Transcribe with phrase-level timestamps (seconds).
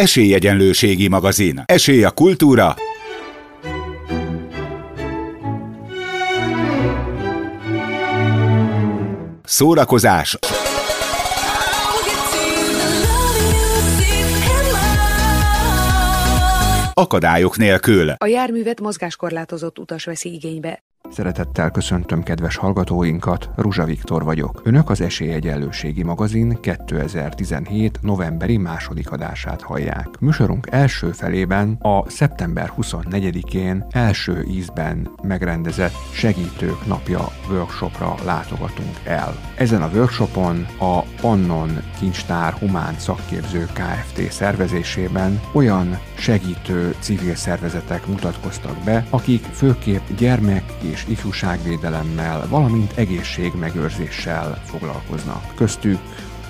[0.00, 1.62] Esélyegyenlőségi magazin.
[1.64, 2.74] Esély a kultúra.
[9.44, 10.38] Szórakozás.
[16.94, 18.10] Akadályok nélkül.
[18.16, 20.82] A járművet mozgáskorlátozott utas veszi igénybe.
[21.12, 24.60] Szeretettel köszöntöm kedves hallgatóinkat, Ruzsa Viktor vagyok.
[24.64, 27.98] Önök az Esélyegyenlőségi magazin 2017.
[28.02, 30.08] novemberi második adását hallják.
[30.20, 39.36] Műsorunk első felében a szeptember 24-én első ízben megrendezett Segítők napja workshopra látogatunk el.
[39.56, 44.32] Ezen a workshopon a Pannon Kincstár Humán Szakképző Kft.
[44.32, 54.62] szervezésében olyan segítő civil szervezetek mutatkoztak be, akik főképp gyermek és és ifjúságvédelemmel, valamint egészségmegőrzéssel
[54.64, 55.54] foglalkoznak.
[55.54, 55.98] Köztük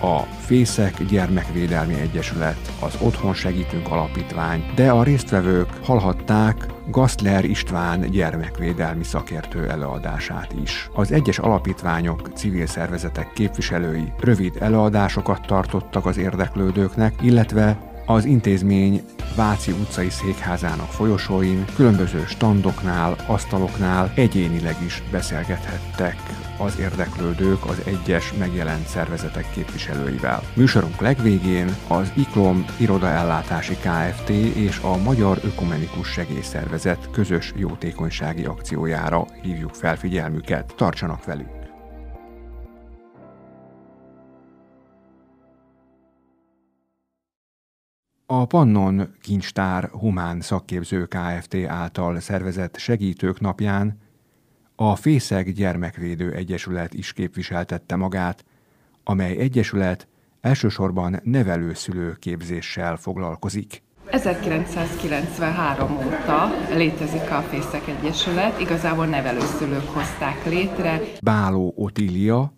[0.00, 9.04] a Fészek Gyermekvédelmi Egyesület, az Otthon Segítünk Alapítvány, de a résztvevők hallhatták Gaszler István gyermekvédelmi
[9.04, 10.90] szakértő előadását is.
[10.92, 19.02] Az egyes alapítványok, civil szervezetek képviselői rövid előadásokat tartottak az érdeklődőknek, illetve az intézmény
[19.36, 26.16] Váci utcai székházának folyosóin, különböző standoknál, asztaloknál egyénileg is beszélgethettek
[26.58, 30.42] az érdeklődők az egyes megjelent szervezetek képviselőivel.
[30.54, 34.28] Műsorunk legvégén az IKLOM irodaellátási Kft.
[34.54, 40.72] és a Magyar Ökumenikus Segélyszervezet közös jótékonysági akciójára hívjuk fel figyelmüket.
[40.76, 41.59] Tartsanak velünk!
[48.32, 51.54] A Pannon Kincstár Humán Szakképző Kft.
[51.66, 53.98] által szervezett Segítők napján
[54.76, 58.44] a Fészeg Gyermekvédő Egyesület is képviseltette magát,
[59.04, 60.08] amely egyesület
[60.40, 63.82] elsősorban nevelőszülő képzéssel foglalkozik.
[64.06, 71.00] 1993 óta létezik a Fészek Egyesület, igazából nevelőszülők hozták létre.
[71.22, 72.52] Báló Otília,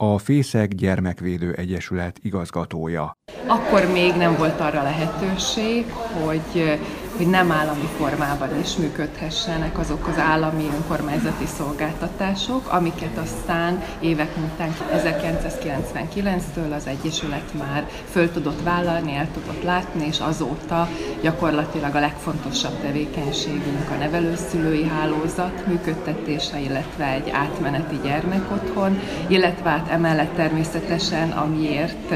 [0.00, 3.12] a Fészek Gyermekvédő Egyesület igazgatója.
[3.46, 5.84] Akkor még nem volt arra lehetőség,
[6.24, 6.78] hogy
[7.18, 14.74] hogy nem állami formában is működhessenek azok az állami önkormányzati szolgáltatások, amiket aztán évek múltán
[14.94, 20.88] 1999-től az Egyesület már föl tudott vállalni, el tudott látni, és azóta
[21.22, 30.34] gyakorlatilag a legfontosabb tevékenységünk a nevelőszülői hálózat működtetése, illetve egy átmeneti gyermekotthon, illetve hát emellett
[30.34, 32.14] természetesen, amiért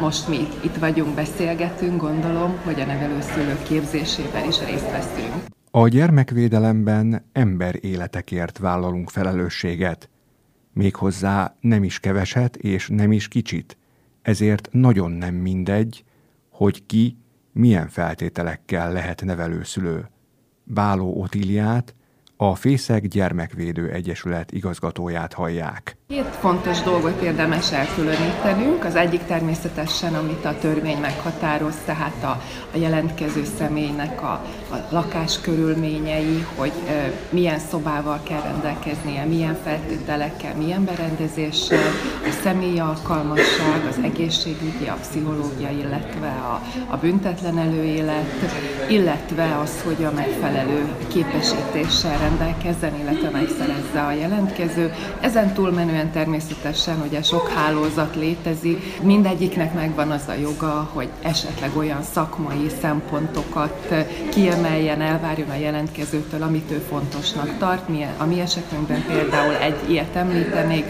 [0.00, 5.44] most mi itt vagyunk, beszélgetünk, gondolom, hogy a nevelőszülők képzésében is részt veszünk.
[5.70, 10.08] A gyermekvédelemben ember életekért vállalunk felelősséget.
[10.72, 13.76] Méghozzá nem is keveset és nem is kicsit.
[14.22, 16.04] Ezért nagyon nem mindegy,
[16.50, 17.16] hogy ki
[17.52, 20.10] milyen feltételekkel lehet nevelőszülő.
[20.64, 21.94] Báló Otiliát,
[22.36, 25.96] a Fészek Gyermekvédő Egyesület igazgatóját hallják.
[26.14, 28.84] Két fontos dolgot érdemes elkülönítenünk.
[28.84, 32.42] Az egyik természetesen, amit a törvény meghatároz, tehát a,
[32.74, 40.54] a jelentkező személynek a, a lakás körülményei, hogy e, milyen szobával kell rendelkeznie, milyen feltételekkel,
[40.56, 41.88] milyen berendezéssel,
[42.24, 46.62] a személyi alkalmasság, az egészségügyi, a pszichológia, illetve a,
[46.94, 48.52] a büntetlen előélet,
[48.88, 54.92] illetve az, hogy a megfelelő képesítéssel rendelkezzen, illetve megszerezze a jelentkező.
[55.20, 61.76] Ezen túlmenően túlmenően természetesen ugye sok hálózat létezik, mindegyiknek megvan az a joga, hogy esetleg
[61.76, 63.94] olyan szakmai szempontokat
[64.30, 67.88] kiemeljen, elvárjon a jelentkezőtől, amit ő fontosnak tart.
[67.88, 70.84] Mi, a mi esetünkben például egy ilyet említenék,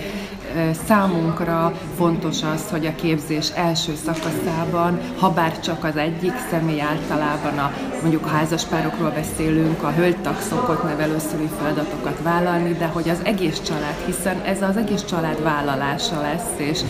[0.86, 7.58] számunkra fontos az, hogy a képzés első szakaszában, ha bár csak az egyik személy általában
[7.58, 13.96] a mondjuk házaspárokról beszélünk, a hölgytag szokott nevelőszülői feladatokat vállalni, de hogy az egész család,
[14.06, 16.80] hiszen ez az egész család vállalása lesz, és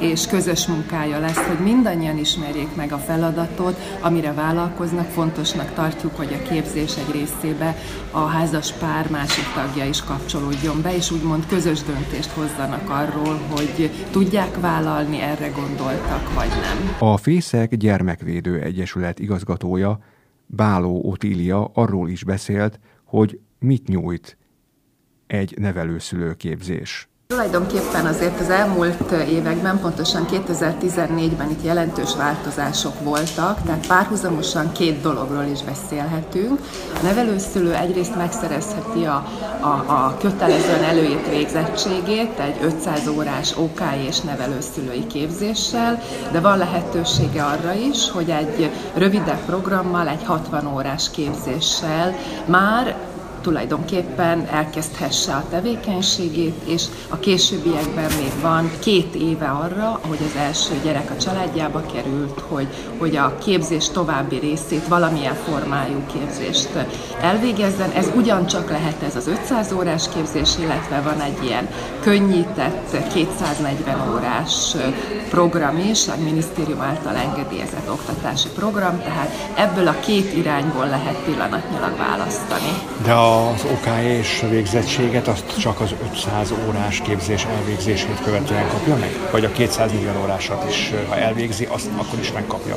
[0.00, 5.06] és közös munkája lesz, hogy mindannyian ismerjék meg a feladatot, amire vállalkoznak.
[5.06, 7.76] Fontosnak tartjuk, hogy a képzés egy részébe
[8.10, 13.90] a házas pár másik tagja is kapcsolódjon be, és úgymond közös döntést hozzanak arról, hogy
[14.10, 16.96] tudják vállalni, erre gondoltak, vagy nem.
[16.98, 19.98] A Fészek Gyermekvédő Egyesület igazgatója
[20.46, 24.38] Báló Otília arról is beszélt, hogy mit nyújt
[25.26, 27.09] egy nevelőszülőképzés.
[27.30, 35.44] Tulajdonképpen azért az elmúlt években, pontosan 2014-ben itt jelentős változások voltak, tehát párhuzamosan két dologról
[35.44, 36.60] is beszélhetünk.
[36.94, 39.26] A nevelőszülő egyrészt megszerezheti a,
[39.60, 46.02] a, a kötelezően előírt végzettségét egy 500 órás OK és nevelőszülői képzéssel,
[46.32, 52.14] de van lehetősége arra is, hogy egy rövidebb programmal, egy 60 órás képzéssel
[52.46, 53.09] már
[53.42, 60.80] tulajdonképpen elkezdhesse a tevékenységét, és a későbbiekben még van két éve arra, hogy az első
[60.84, 62.66] gyerek a családjába került, hogy,
[62.98, 66.68] hogy a képzés további részét, valamilyen formájú képzést
[67.20, 67.90] elvégezzen.
[67.90, 71.68] Ez ugyancsak lehet ez az 500 órás képzés, illetve van egy ilyen
[72.00, 74.76] könnyített 240 órás
[75.30, 81.96] program is, a minisztérium által engedélyezett oktatási program, tehát ebből a két irányból lehet pillanatnyilag
[81.96, 82.72] választani.
[83.04, 83.66] De a az
[84.02, 89.18] és végzettséget azt csak az 500 órás képzés elvégzését követően kapja meg?
[89.30, 92.76] Vagy a 240 órásat is, ha elvégzi, azt akkor is megkapja?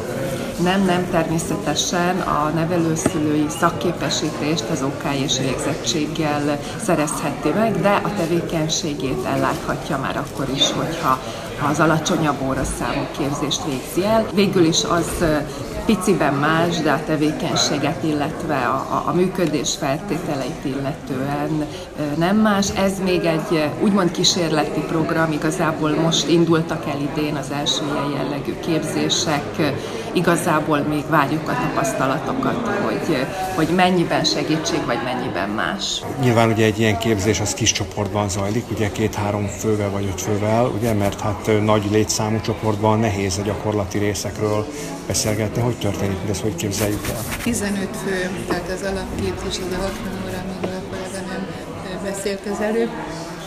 [0.63, 9.25] Nem, nem, természetesen a nevelőszülői szakképesítést az OK és végzettséggel szerezheti meg, de a tevékenységét
[9.25, 11.19] elláthatja már akkor is, hogyha ha
[11.69, 14.25] az alacsonyabb óraszámú képzést végzi el.
[14.33, 15.25] Végül is az
[15.85, 21.65] piciben más, de a tevékenységet, illetve a, a, a működés feltételeit illetően
[22.17, 22.69] nem más.
[22.69, 28.59] Ez még egy úgymond kísérleti program, igazából most indultak el idén az első ilyen jellegű
[28.59, 29.73] képzések,
[30.13, 33.25] igazából még várjuk a tapasztalatokat, hogy,
[33.55, 36.01] hogy mennyiben segítség, vagy mennyiben más.
[36.21, 40.65] Nyilván ugye egy ilyen képzés az kis csoportban zajlik, ugye két-három fővel vagy öt fővel,
[40.65, 44.65] ugye, mert hát nagy létszámú csoportban nehéz a gyakorlati részekről
[45.07, 45.61] beszélgetni.
[45.61, 47.21] Hogy történik ez, hogy képzeljük el?
[47.43, 49.91] 15 fő, tehát az alapképzés, az a 60
[50.25, 51.47] óra, amiről a kollega nem
[52.03, 52.89] beszélt az előbb,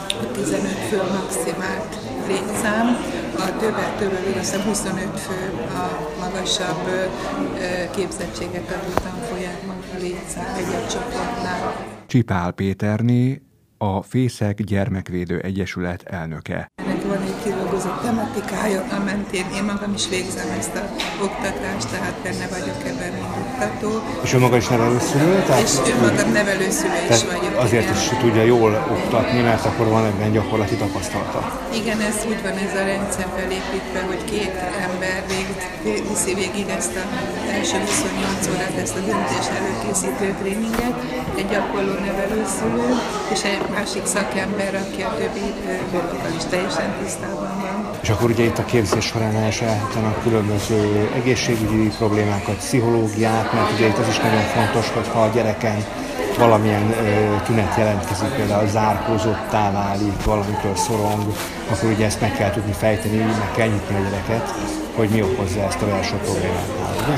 [0.08, 1.96] a 15 fő a maximált
[2.28, 2.96] létszám,
[3.38, 5.88] a többet többet, azt 25 fő a
[6.20, 7.10] magasabb
[7.96, 11.86] képzettséget adó tanfolyamban a létszám egy csoportnál.
[12.06, 13.42] Csipál Péterné,
[13.78, 16.68] a Fészek Gyermekvédő Egyesület elnöke
[17.46, 20.82] kidolgozott tematikája, a mentén én magam is végzem ezt a
[21.26, 23.90] oktatást, tehát benne vagyok ebben, mint oktató.
[24.22, 25.42] És ő maga is nevelőszülő?
[25.46, 27.54] Tehát, és ő magam nevelőszülő is vagyok.
[27.66, 27.94] Azért igen.
[27.94, 31.40] is tudja jól oktatni, mert akkor van ebben gyakorlati tapasztalata.
[31.80, 34.54] Igen, ez úgy van ez a rendszer felépítve, hogy két
[34.86, 35.48] ember vég,
[36.08, 37.04] viszi végig ezt a
[37.56, 40.96] első 28 órát, ezt a döntés előkészítő tréninget,
[41.40, 42.88] egy gyakorló nevelőszülő,
[43.32, 45.54] és egy másik szakember, aki a többi
[45.92, 47.90] dolgokkal is teljesen tisztában van.
[48.00, 53.98] És akkor ugye itt a képzés során elsajátítanak különböző egészségügyi problémákat, pszichológiát, mert ugye itt
[53.98, 55.84] az is nagyon fontos, hogy ha a gyereken
[56.38, 61.22] valamilyen ö, tünet jelentkezik, például zárkózottá válik, valamitől szorong,
[61.70, 64.54] akkor ugye ezt meg kell tudni fejteni, meg kell nyitni a gyereket,
[64.96, 66.68] hogy mi okozza ezt a belső problémát.
[67.02, 67.16] Ugye?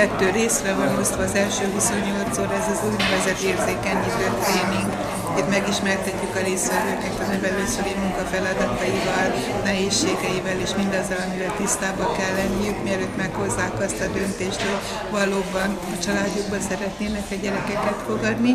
[0.00, 4.90] Kettő részre van osztva az első 28 óra, ez az úgynevezett érzékenyítő tréning
[5.38, 9.28] itt megismertetjük a részvevőket a nevelőszüli munka feladataival,
[9.64, 14.80] nehézségeivel és mindazzal, amivel tisztában kell lenniük, mielőtt meghozzák azt a döntést, hogy
[15.18, 18.52] valóban a családjukban szeretnének a gyerekeket fogadni.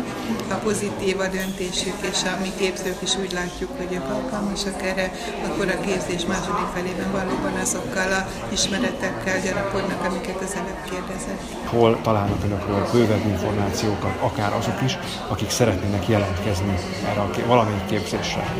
[0.48, 5.06] Ha pozitív a döntésük, és a mi képzők is úgy látjuk, hogy ők alkalmasak erre,
[5.46, 8.26] akkor a képzés második felében valóban azokkal a
[8.56, 11.42] ismeretekkel gyarapodnak, amiket az előbb kérdezett.
[11.74, 14.98] Hol találnak önökről bővebb információkat, akár azok is,
[15.28, 16.67] akik szeretnének jelentkezni
[17.04, 18.54] erre a valamelyik képzésre.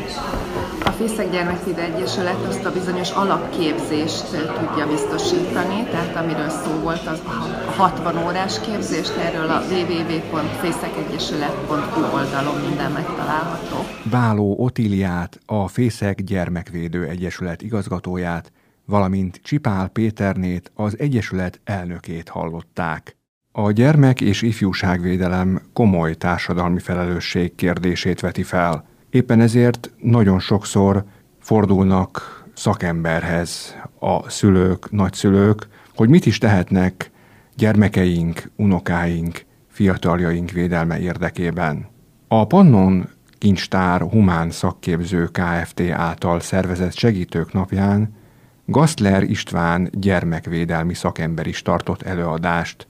[0.85, 7.21] A Fészek Gyermekvédő Egyesület azt a bizonyos alapképzést tudja biztosítani, tehát amiről szó volt az
[7.67, 13.77] a 60 órás képzést, erről a www.fészekegyesület.hu oldalon minden megtalálható.
[14.11, 18.51] Báló Otiliát, a Fészek Gyermekvédő Egyesület igazgatóját,
[18.85, 23.18] valamint Csipál Péternét, az Egyesület elnökét hallották.
[23.63, 28.85] A gyermek és ifjúságvédelem komoly társadalmi felelősség kérdését veti fel.
[29.09, 31.03] Éppen ezért nagyon sokszor
[31.39, 37.11] fordulnak szakemberhez a szülők, nagyszülők, hogy mit is tehetnek
[37.55, 41.87] gyermekeink, unokáink, fiataljaink védelme érdekében.
[42.27, 45.81] A Pannon Kincstár Humán Szakképző Kft.
[45.91, 48.15] által szervezett segítők napján
[48.65, 52.87] Gaszler István gyermekvédelmi szakember is tartott előadást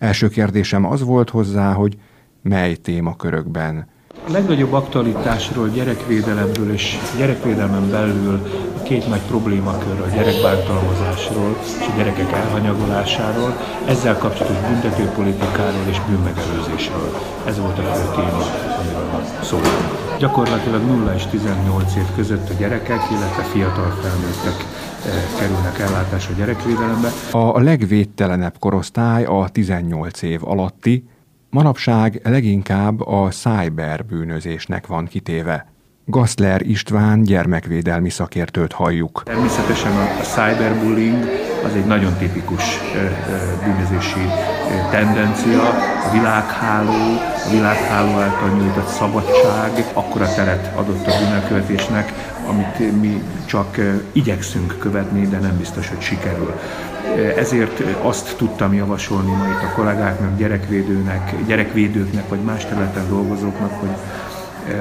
[0.00, 1.96] Első kérdésem az volt hozzá, hogy
[2.42, 3.86] mely témakörökben
[4.28, 8.40] A legnagyobb aktualitásról, gyerekvédelemből és gyerekvédelmen belül
[8.78, 17.10] a két nagy problémakör a gyerekbántalmazásról és a gyerekek elhanyagolásáról, ezzel kapcsolatos büntetőpolitikáról és bűnmegelőzésről.
[17.46, 18.42] Ez volt a fő téma,
[18.78, 20.18] amiről szóltunk.
[20.18, 24.69] Gyakorlatilag 0 és 18 év között a gyerekek, illetve fiatal felnőttek
[25.38, 27.08] kerülnek ellátásra gyerekvédelembe.
[27.30, 31.08] A legvédtelenebb korosztály a 18 év alatti,
[31.50, 35.66] manapság leginkább a cyberbűnözésnek van kitéve.
[36.04, 39.22] Gaszler István gyermekvédelmi szakértőt halljuk.
[39.24, 41.24] Természetesen a, cyberbullying
[41.64, 42.78] az egy nagyon tipikus
[43.64, 44.20] bűnözési
[44.90, 45.62] tendencia.
[46.08, 52.12] A világháló, a világháló által nyújtott szabadság akkora teret adott a bűnelkövetésnek,
[52.50, 53.76] amit mi csak
[54.12, 56.52] igyekszünk követni, de nem biztos, hogy sikerül.
[57.36, 63.90] Ezért azt tudtam javasolni ma itt a kollégáknak, gyerekvédőnek, gyerekvédőknek, vagy más területen dolgozóknak, hogy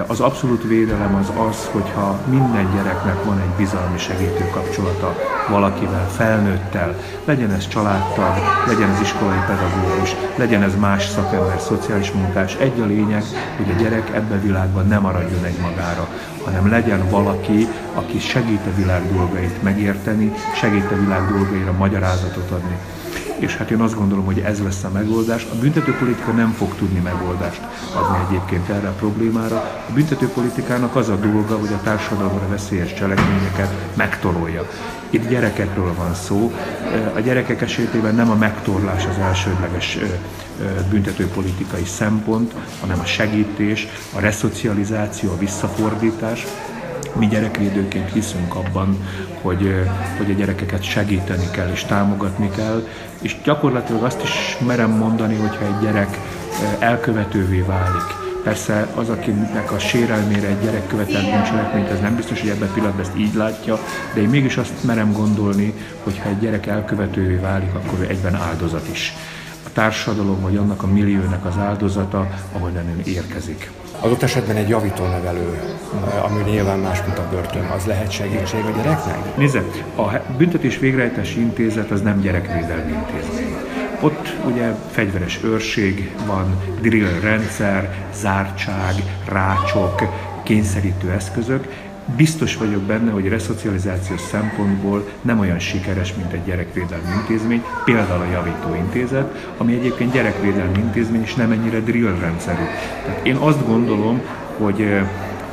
[0.07, 5.15] az abszolút védelem az az, hogyha minden gyereknek van egy bizalmi segítő kapcsolata
[5.49, 6.95] valakivel, felnőttel,
[7.25, 12.55] legyen ez családtag, legyen ez iskolai pedagógus, legyen ez más szakember, szociális munkás.
[12.55, 13.23] Egy a lényeg,
[13.57, 16.07] hogy a gyerek ebbe a világban nem maradjon egy magára,
[16.45, 22.77] hanem legyen valaki, aki segít a világ dolgait megérteni, segít a világ dolgaira magyarázatot adni
[23.39, 25.47] és hát én azt gondolom, hogy ez lesz a megoldás.
[25.51, 27.61] A büntetőpolitika nem fog tudni megoldást
[27.93, 29.55] adni egyébként erre a problémára.
[29.89, 34.69] A büntetőpolitikának az a dolga, hogy a társadalomra veszélyes cselekményeket megtorolja.
[35.09, 36.53] Itt gyerekekről van szó.
[37.15, 39.97] A gyerekek esetében nem a megtorlás az elsődleges
[40.89, 46.45] büntetőpolitikai szempont, hanem a segítés, a reszocializáció, a visszafordítás,
[47.15, 49.07] mi gyerekvédőként hiszünk abban,
[49.41, 49.85] hogy,
[50.17, 52.87] hogy a gyerekeket segíteni kell és támogatni kell,
[53.21, 56.19] és gyakorlatilag azt is merem mondani, hogyha egy gyerek
[56.79, 62.49] elkövetővé válik, Persze az, akinek a sérelmére egy gyerek követel bűncselekményt, ez nem biztos, hogy
[62.49, 63.79] ebben pillanatban ezt így látja,
[64.13, 65.73] de én mégis azt merem gondolni,
[66.03, 69.13] hogy ha egy gyerek elkövetővé válik, akkor ő egyben áldozat is.
[69.65, 73.71] A társadalom vagy annak a milliónek az áldozata, ahonnan érkezik.
[74.01, 75.59] Adott esetben egy javítónevelő,
[76.23, 79.37] ami nyilván más, mint a börtön, az lehet segítség a gyereknek?
[79.37, 79.63] Nézze,
[79.95, 83.55] a büntetés végrehajtási intézet az nem gyerekvédelmi intézmény.
[83.99, 88.93] Ott ugye fegyveres őrség van, drill rendszer, zártság,
[89.27, 90.01] rácsok,
[90.43, 91.67] kényszerítő eszközök,
[92.15, 98.31] Biztos vagyok benne, hogy reszocializációs szempontból nem olyan sikeres, mint egy gyerekvédelmi intézmény, például a
[98.31, 102.63] Javító Intézet, ami egyébként gyerekvédelmi intézmény, és nem ennyire drill rendszerű.
[103.05, 104.21] Tehát én azt gondolom,
[104.57, 104.99] hogy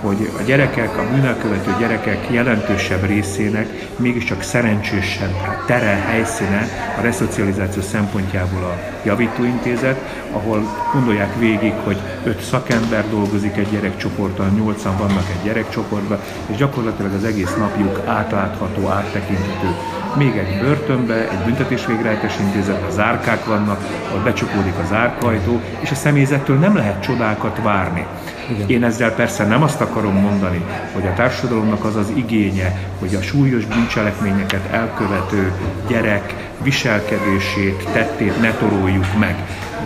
[0.00, 8.62] hogy a gyerekek, a bűnelkövető gyerekek jelentősebb részének mégiscsak szerencsésebb tere, helyszíne a reszocializáció szempontjából
[8.62, 9.96] a javítóintézet,
[10.32, 10.62] ahol
[10.92, 17.24] gondolják végig, hogy öt szakember dolgozik egy gyerekcsoporttal, nyolcan vannak egy gyerekcsoportban, és gyakorlatilag az
[17.24, 19.68] egész napjuk átlátható, áttekinthető.
[20.16, 26.58] Még egy börtönbe, egy büntetésvégrehajtás intézetben zárkák vannak, ahol becsukódik az árkajtó, és a személyzettől
[26.58, 28.06] nem lehet csodákat várni.
[28.50, 28.68] Igen.
[28.68, 33.22] Én ezzel persze nem azt akarom mondani, hogy a társadalomnak az az igénye, hogy a
[33.22, 35.52] súlyos bűncselekményeket elkövető
[35.88, 39.36] gyerek viselkedését, tettét ne toroljuk meg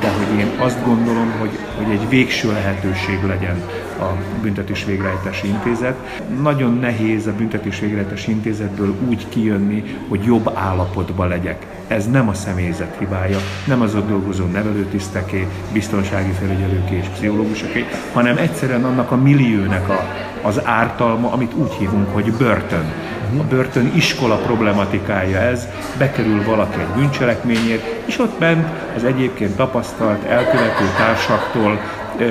[0.00, 3.62] de hogy én azt gondolom, hogy, hogy egy végső lehetőség legyen
[3.98, 4.06] a
[4.42, 6.20] büntetés végrehajtási intézet.
[6.42, 11.66] Nagyon nehéz a büntetés végrehajtási intézetből úgy kijönni, hogy jobb állapotban legyek.
[11.90, 18.37] Ez nem a személyzet hibája, nem az ott dolgozó nevelőtiszteké, biztonsági felügyelőké és pszichológusoké, hanem
[18.37, 20.04] egyszerűen annak a milliónek a,
[20.42, 22.92] az ártalma, amit úgy hívunk, hogy börtön
[23.38, 25.68] a börtön iskola problematikája ez,
[25.99, 31.80] bekerül valaki egy bűncselekményért, és ott bent az egyébként tapasztalt elkövető társaktól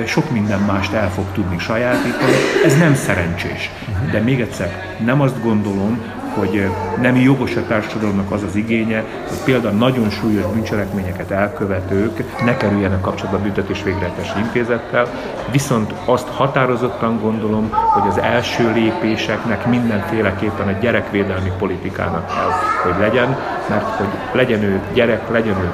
[0.06, 2.32] sok minden mást el fog tudni sajátítani.
[2.64, 3.70] Ez nem szerencsés.
[4.10, 6.00] De még egyszer, nem azt gondolom,
[6.34, 6.70] hogy
[7.00, 13.00] nem jogos a társadalomnak az az igénye, hogy például nagyon súlyos bűncselekményeket elkövetők ne kerüljenek
[13.00, 15.06] kapcsolatba büntetés végrehajtási intézettel,
[15.50, 22.50] viszont azt határozottan gondolom, hogy az első lépéseknek mindenféleképpen a gyerekvédelmi politikának kell,
[22.82, 23.36] hogy legyen,
[23.68, 25.70] mert hogy legyen ő gyerek, legyen ő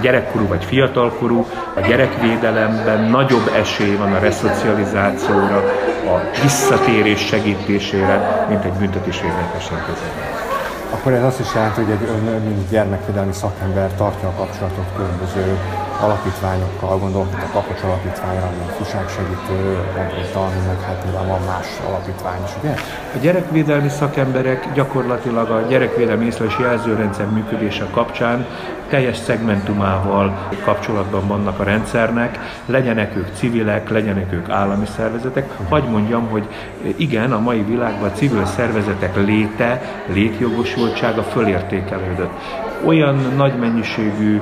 [0.00, 5.64] gyerekkorú vagy fiatalkorú, a gyerekvédelemben nagyobb esély van a reszocializációra,
[6.14, 10.26] a visszatérés segítésére, mint egy büntetés végrehajtási intézetben.
[10.90, 15.58] Akkor ez azt is jelenti, hogy egy ön, mint gyermekvédelmi szakember tartja a kapcsolatot különböző
[16.00, 22.42] alapítványokkal, gondolok itt a Kapocs alapítványra, a fuságsegítő, konkrétan, meg hát nyilván van más alapítvány
[22.44, 22.74] is, ugye?
[23.14, 28.46] A gyerekvédelmi szakemberek gyakorlatilag a gyerekvédelmi észlelés jelzőrendszer működése kapcsán
[28.88, 35.50] teljes szegmentumával kapcsolatban vannak a rendszernek, legyenek ők civilek, legyenek ők állami szervezetek.
[35.68, 36.48] Hagy mondjam, hogy
[36.96, 42.32] igen, a mai világban a civil szervezetek léte, létjogosultsága fölértékelődött.
[42.84, 44.40] Olyan nagy mennyiségű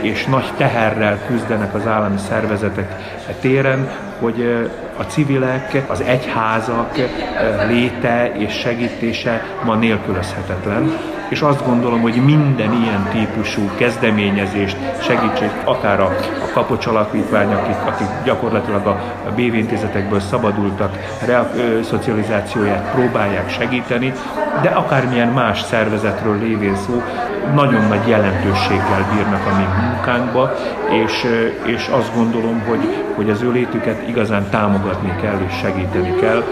[0.00, 2.96] és nagy teherrel küzdenek az állami szervezetek
[3.40, 3.88] téren,
[4.20, 6.98] hogy a civilek, az egyházak
[7.68, 10.92] léte és segítése ma nélkülözhetetlen.
[11.28, 16.04] És azt gondolom, hogy minden ilyen típusú kezdeményezést, segítség, akár a,
[16.42, 24.12] a kapocs alapítvány, akik, akik gyakorlatilag a, a szabadultak, re, ö, szocializációját próbálják segíteni,
[24.62, 27.02] de akármilyen más szervezetről lévén szó,
[27.54, 30.52] nagyon nagy jelentőséggel bírnak a mi munkánkba,
[31.04, 31.26] és,
[31.66, 36.42] és azt gondolom, hogy, hogy az ő létüket igazán támogatni kell és segíteni kell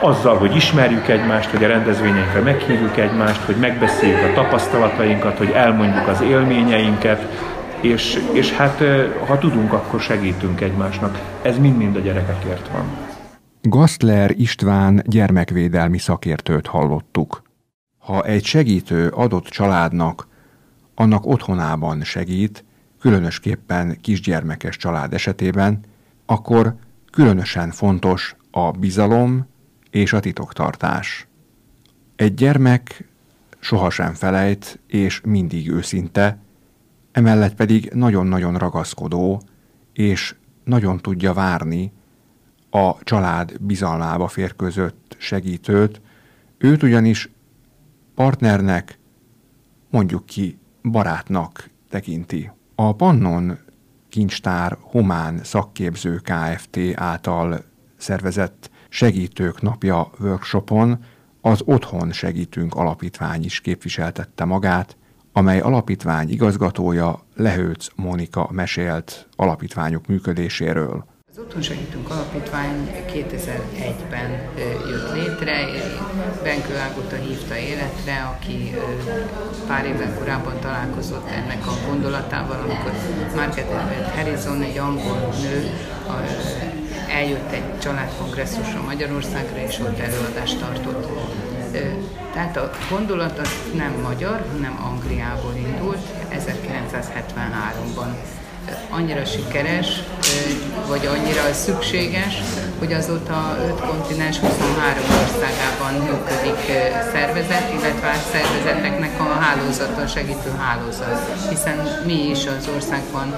[0.00, 6.08] azzal, hogy ismerjük egymást, hogy a rendezvényeinkre meghívjuk egymást, hogy megbeszéljük a tapasztalatainkat, hogy elmondjuk
[6.08, 7.20] az élményeinket,
[7.80, 8.82] és, és hát
[9.26, 11.18] ha tudunk, akkor segítünk egymásnak.
[11.42, 12.84] Ez mind-mind a gyerekekért van.
[13.62, 17.42] Gasztler István gyermekvédelmi szakértőt hallottuk.
[18.06, 20.28] Ha egy segítő adott családnak,
[20.94, 22.64] annak otthonában segít,
[23.00, 25.80] különösképpen kisgyermekes család esetében,
[26.26, 26.74] akkor
[27.10, 29.46] különösen fontos a bizalom
[29.90, 31.26] és a titoktartás.
[32.16, 33.08] Egy gyermek
[33.58, 36.38] sohasem felejt, és mindig őszinte,
[37.12, 39.42] emellett pedig nagyon-nagyon ragaszkodó,
[39.92, 40.34] és
[40.64, 41.92] nagyon tudja várni
[42.70, 46.00] a család bizalmába férközött segítőt,
[46.58, 47.30] őt ugyanis
[48.16, 48.98] partnernek,
[49.90, 52.50] mondjuk ki barátnak tekinti.
[52.74, 53.58] A Pannon
[54.08, 56.78] Kincstár Humán Szakképző Kft.
[56.94, 57.64] által
[57.96, 61.04] szervezett Segítők Napja workshopon
[61.40, 64.96] az Otthon Segítünk Alapítvány is képviseltette magát,
[65.32, 71.15] amely alapítvány igazgatója Lehőc Mónika mesélt alapítványok működéséről.
[71.36, 74.30] Az Otthon Segítünk Alapítvány 2001-ben
[74.88, 75.66] jött létre,
[76.42, 78.74] Benkő Ágota hívta életre, aki
[79.66, 82.92] pár évvel korábban találkozott ennek a gondolatával, amikor
[83.34, 85.70] Margaret Harrison, egy angol nő,
[87.10, 91.10] eljött egy családkongresszusra Magyarországra, és ott előadást tartott.
[92.32, 98.08] Tehát a gondolat az nem magyar, hanem Angliából indult 1973-ban.
[98.90, 99.86] Annyira sikeres,
[100.88, 102.34] vagy annyira szükséges,
[102.78, 106.60] hogy azóta 5 kontinens 23 országában működik
[107.12, 111.48] szervezet, illetve a szervezeteknek a hálózata, segítő hálózat.
[111.48, 113.34] Hiszen mi is az országban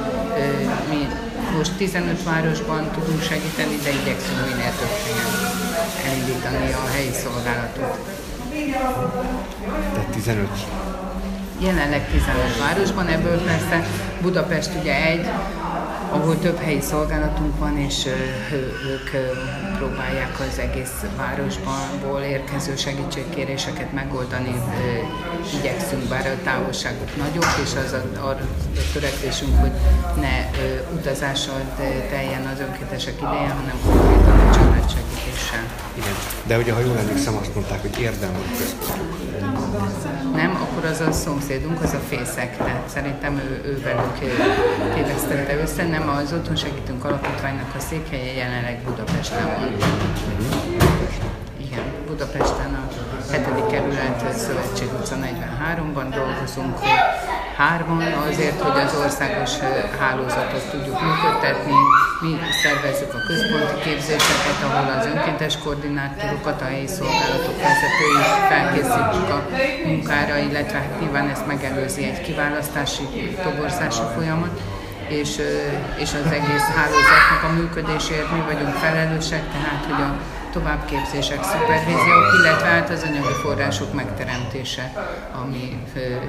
[0.88, 1.08] mi
[1.56, 5.30] most 15 városban tudunk segíteni, de igyekszünk minél több helyen
[6.06, 7.98] elindítani a helyi szolgálatot.
[9.94, 10.48] Tehát 15
[11.58, 13.86] Jelenleg 15 városban, ebből persze
[14.20, 15.26] Budapest ugye egy,
[16.10, 18.06] ahol több helyi szolgálatunk van, és
[18.90, 19.10] ők
[19.76, 24.54] próbálják az egész városból érkező segítségkéréseket megoldani.
[25.58, 28.46] Igyekszünk, bár a távolságok nagyok, és az a, arra
[28.92, 29.72] törekvésünk, hogy
[30.20, 30.50] ne
[30.94, 31.60] utazással
[32.10, 34.27] teljen az önkéntesek ideje, hanem konkrétan
[35.28, 35.64] családsegítéssel.
[35.94, 36.14] Igen,
[36.46, 39.06] de ugye ha jól emlékszem, azt mondták, hogy érdemben központok.
[40.34, 44.18] Nem, akkor az a szomszédunk, az a fészek, tehát szerintem ő, ő velük
[44.94, 49.76] tévesztette össze, nem az Otthon Segítünk Alapítványnak a székhelye jelenleg Budapesten van.
[51.60, 53.66] Igen, Budapesten a 7.
[53.70, 56.78] kerület Szövetség utca 43-ban dolgozunk
[57.58, 59.52] hárman azért, hogy az országos
[59.98, 61.72] hálózatot tudjuk működtetni.
[62.20, 69.40] Mi szervezzük a központi képzéseket, ahol az önkéntes koordinátorokat, a helyi szolgálatok vezetői felkészítjük a
[69.86, 73.04] munkára, illetve hát nyilván ezt megelőzi egy kiválasztási,
[73.42, 74.60] toborzási folyamat
[75.08, 75.40] és,
[75.96, 80.16] és az egész hálózatnak a működésért mi vagyunk felelősek, tehát hogy a
[80.52, 84.92] továbbképzések, szupervíziók, illetve hát az anyagi források megteremtése,
[85.42, 85.82] ami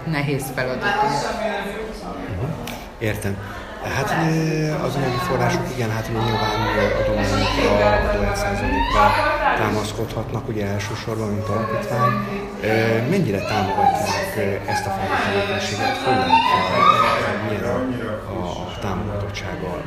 [0.05, 1.13] nehéz feladatunk.
[2.97, 3.37] Értem.
[3.95, 4.11] Hát
[4.83, 6.61] az anyagi források, igen, hát nyilván
[7.01, 9.11] adományokra, adóegyszázalékra
[9.57, 12.11] támaszkodhatnak, ugye elsősorban, mint alapítvány.
[13.09, 15.97] Mennyire támogatják ezt a fajta tevékenységet?
[15.97, 16.29] Hogyan?
[17.47, 18.48] Milyen a, a
[19.29, 19.81] elfogadottsággal,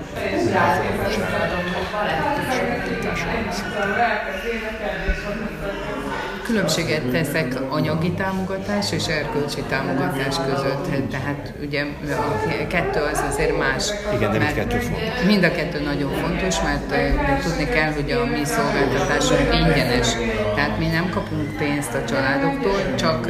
[6.45, 11.11] különbséget teszek anyagi támogatás és erkölcsi támogatás között.
[11.11, 13.91] Tehát ugye a kettő az azért más.
[14.15, 15.25] Igen, de mind kettő fontos.
[15.27, 16.95] Mind a kettő nagyon fontos, mert
[17.43, 20.09] tudni kell, hogy a mi szolgáltatásunk ingyenes.
[20.55, 23.27] Tehát mi nem kapunk pénzt a családoktól, csak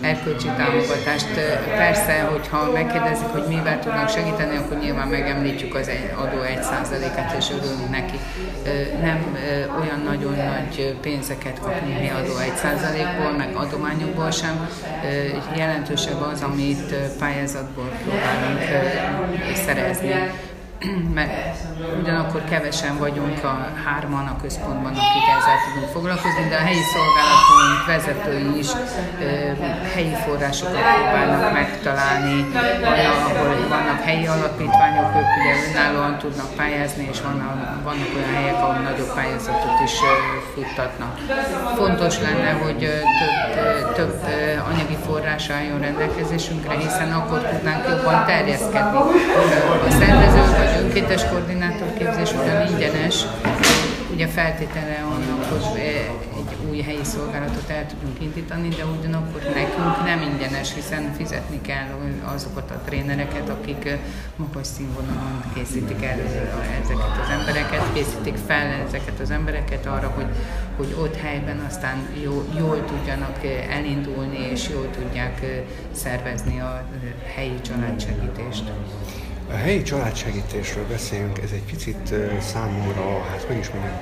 [0.00, 1.26] erkölcsi támogatást.
[1.76, 7.90] Persze, hogyha megkérdezik, hogy mivel tudnak segíteni, akkor nyilván megemlítjük az adó 1%-át, és örülünk
[7.90, 8.18] neki.
[9.02, 9.36] Nem
[9.80, 14.68] olyan nagyon nagy pénzeket kapunk mi adó 1%-ból, meg adományokból sem.
[15.56, 18.60] Jelentősebb az, amit pályázatból próbálunk
[19.66, 20.14] szerezni
[21.18, 21.56] mert
[22.00, 27.78] ugyanakkor kevesen vagyunk a hárman a központban, akik ezzel tudunk foglalkozni, de a helyi szolgálatunk
[27.86, 28.70] vezetői is
[29.94, 32.46] helyi forrásokat próbálnak megtalálni,
[32.84, 38.74] ahol vannak helyi alapítványok, ők ugye önállóan tudnak pályázni, és vannak, vannak olyan helyek, ahol
[38.74, 39.94] nagyobb pályázatot is
[40.54, 41.18] futtatnak.
[41.76, 42.78] Fontos lenne, hogy
[43.20, 44.14] több, több
[44.68, 48.98] anyagi forrás álljon rendelkezésünkre, hiszen akkor tudnánk jobban terjeszkedni.
[49.86, 53.24] A szervezők, önkéntes koordinátorképzés ugyan ingyenes,
[54.12, 60.22] ugye feltétele annak, hogy egy új helyi szolgálatot el tudunk indítani, de ugyanakkor nekünk nem
[60.22, 61.86] ingyenes, hiszen fizetni kell
[62.24, 63.98] azokat a trénereket, akik
[64.36, 66.18] magas színvonalon készítik el
[66.82, 70.28] ezeket az embereket, készítik fel ezeket az embereket arra, hogy,
[70.76, 73.38] hogy ott helyben aztán jó, jól tudjanak
[73.70, 75.40] elindulni, és jól tudják
[75.92, 76.84] szervezni a
[77.34, 78.64] helyi családsegítést.
[79.52, 83.94] A helyi családsegítésről beszélünk, ez egy picit számomra, hát hogy is mondjam,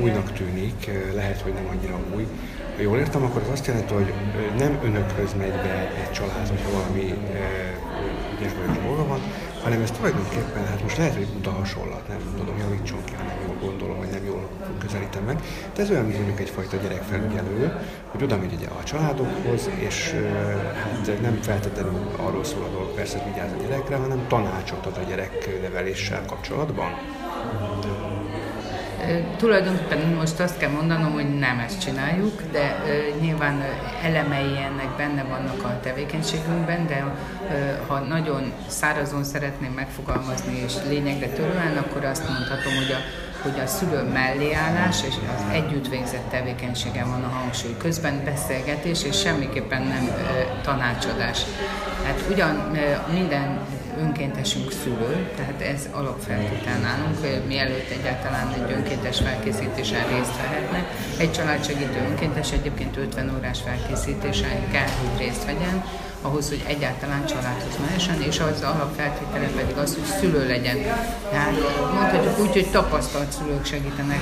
[0.00, 2.26] újnak tűnik, lehet, hogy nem annyira új.
[2.76, 4.12] Ha jól értem, akkor az azt jelenti, hogy
[4.58, 7.14] nem önökhöz megy be egy család, hogyha valami
[8.38, 9.20] ügyes dolga van,
[9.66, 13.56] hanem ez tulajdonképpen, hát most lehet, hogy buta hasonlat, nem tudom, javítson ki, nem jól
[13.60, 14.48] gondolom, vagy nem jól
[14.78, 15.42] közelítem meg,
[15.74, 17.72] de ez olyan, mint egyfajta gyerekfelügyelő,
[18.06, 20.14] hogy oda megy a családokhoz, és
[20.86, 24.96] hát nem feltétlenül arról szól a dolog, persze, hogy vigyáz a gyerekre, hanem tanácsot ad
[24.96, 26.90] a gyerekneveléssel kapcsolatban.
[29.36, 32.76] Tulajdonképpen most azt kell mondanom, hogy nem ezt csináljuk, de
[33.20, 33.62] nyilván
[34.02, 37.04] elemei ennek benne vannak a tevékenységünkben, de
[37.86, 43.66] ha nagyon szárazon szeretném megfogalmazni és lényegre törően, akkor azt mondhatom, hogy a hogy a
[43.66, 47.76] szülő melléállás és az együtt végzett tevékenysége van a hangsúly.
[47.78, 50.10] Közben beszélgetés és semmiképpen nem
[50.62, 51.42] tanácsadás.
[52.04, 52.78] Hát ugyan
[53.12, 53.58] minden
[53.98, 60.86] önkéntesünk szülő, tehát ez alapfeltétel nálunk, mielőtt egyáltalán egy önkéntes felkészítésen részt vehetne.
[61.18, 65.84] Egy családsegítő önkéntes egyébként 50 órás felkészítésen kell, hogy részt vegyen,
[66.26, 70.76] ahhoz, hogy egyáltalán családhoz mehessen, és az alapfeltétele pedig az, hogy szülő legyen.
[71.30, 71.52] Tehát
[71.94, 74.20] mondhatjuk úgy, hogy tapasztalt szülők segítenek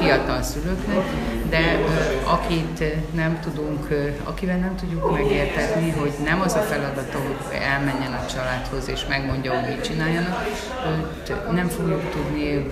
[0.00, 1.04] fiatal szülőknek,
[1.48, 1.78] de
[2.24, 3.88] akit nem tudunk,
[4.24, 9.54] akivel nem tudjuk megértetni, hogy nem az a feladata, hogy elmenjen a családhoz és megmondja,
[9.54, 10.44] hogy mit csináljanak,
[10.86, 12.66] őt nem fogjuk tudni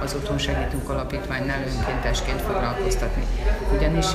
[0.00, 3.22] az Otthon Segítünk Alapítványnál önkéntesként foglalkoztatni.
[3.76, 4.06] Ugyanis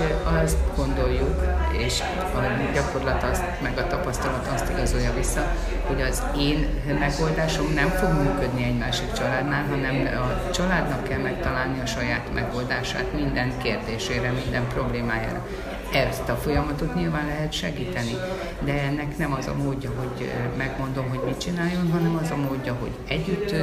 [0.43, 1.41] azt gondoljuk,
[1.77, 2.01] és
[2.35, 5.51] a gyakorlat azt meg a tapasztalat azt igazolja vissza,
[5.87, 11.79] hogy az én megoldásom nem fog működni egy másik családnál, hanem a családnak kell megtalálni
[11.79, 15.47] a saját megoldását minden kérdésére, minden problémájára.
[15.93, 18.15] Ezt a folyamatot nyilván lehet segíteni,
[18.59, 22.75] de ennek nem az a módja, hogy megmondom, hogy mit csináljon, hanem az a módja,
[22.79, 23.55] hogy együtt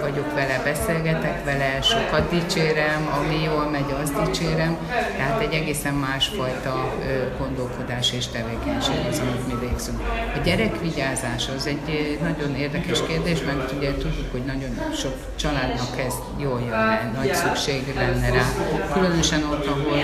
[0.00, 4.76] vagyok vele, beszélgetek vele, sokat dicsérem, ami jól megy, azt dicsérem,
[5.16, 6.94] tehát egy egészen másfajta
[7.38, 10.00] gondolkodás és tevékenység az, amit mi végzünk.
[10.34, 16.14] A gyerekvigyázás az egy nagyon érdekes kérdés, mert ugye tudjuk, hogy nagyon sok családnak ez
[16.36, 18.46] jól jönne, nagy szükség lenne rá,
[18.92, 20.02] különösen ott, ahol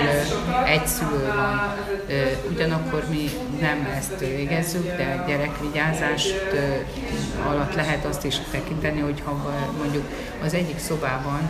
[0.66, 1.76] egy szülő van.
[2.50, 6.34] Ugyanakkor mi nem ezt végezzük, de gyerekvigyázást
[7.48, 10.04] alatt lehet azt is tekinteni, hogy ha mondjuk
[10.44, 11.40] az egyik szobában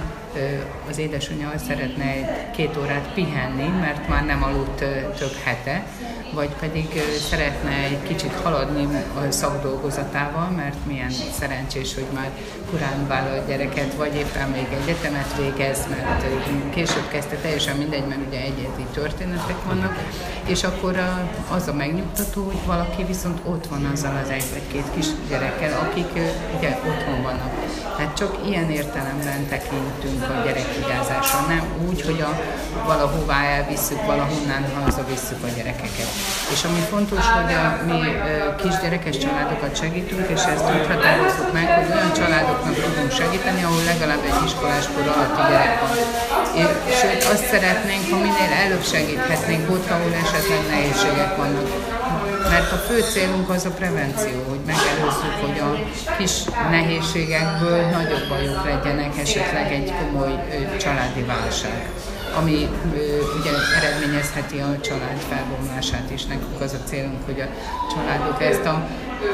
[0.88, 2.14] az édesanyja szeretne
[2.50, 4.78] két órát pihenni, mert már nem aludt
[5.18, 5.86] több hete,
[6.34, 12.30] vagy pedig szeretne egy kicsit haladni a szakdolgozatával, mert milyen szerencsés, hogy már
[12.70, 16.24] korán vállal gyereket, vagy éppen még egyetemet végez, mert
[16.70, 19.98] később kezdte, teljesen mindegy, mert ugye egyedi történetek vannak,
[20.46, 20.98] és akkor
[21.50, 26.12] az a megnyugtató, hogy valaki viszont ott van azzal az egy vagy két gyerekkel, akik
[26.58, 27.52] ugye otthon vannak.
[27.96, 32.32] Tehát csak ilyen értelemben tekintünk a gyerekvigyázásra, nem úgy, hogy a,
[32.86, 36.10] valahová elvisszük, valahonnan hazavisszük a gyerekeket.
[36.52, 38.00] És ami fontos, hogy a, mi
[38.62, 44.22] kisgyerekes családokat segítünk, és ezt úgy határozzuk meg, hogy olyan családoknak tudunk segíteni, ahol legalább
[44.30, 45.96] egy iskoláskor alatti gyerek van.
[46.62, 48.84] És, sőt, azt szeretnénk, ha minél előbb
[49.38, 51.68] segíthetnénk ott, ahol esetleg nehézségek vannak.
[52.50, 55.70] Mert a fő célunk az a prevenció, hogy megelőzzük, hogy a
[56.18, 60.34] kis nehézségekből nagyobb bajok legyenek, esetleg egy komoly
[60.78, 61.90] családi válság
[62.36, 62.68] ami
[63.40, 66.24] ugye eredményezheti a család felbomlását is.
[66.24, 67.46] Nekünk az a célunk, hogy a
[67.94, 68.86] családok ezt a